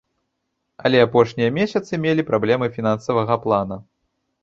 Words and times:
Але 0.87 1.01
апошнія 1.07 1.51
месяцы 1.59 2.01
мелі 2.09 2.27
праблемы 2.33 2.73
фінансавага 2.81 3.43
плана. 3.49 3.83